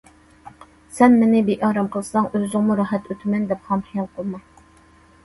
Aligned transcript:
سەن 0.99 1.17
مېنى 1.23 1.41
بىئارام 1.49 1.89
قىلساڭ، 1.95 2.29
ئۆزۈڭمۇ 2.39 2.79
راھەت 2.79 3.11
ئۆتىمەن 3.13 3.45
دەپ 3.53 3.69
خام 3.69 3.85
خىيال 3.91 4.09
قىلما! 4.17 4.41